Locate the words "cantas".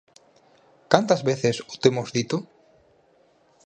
0.91-1.21